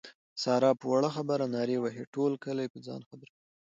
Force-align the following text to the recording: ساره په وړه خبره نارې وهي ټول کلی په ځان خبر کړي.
ساره 0.43 0.71
په 0.79 0.85
وړه 0.93 1.09
خبره 1.15 1.45
نارې 1.55 1.77
وهي 1.79 2.03
ټول 2.13 2.31
کلی 2.43 2.67
په 2.73 2.77
ځان 2.87 3.01
خبر 3.09 3.27
کړي. 3.33 3.41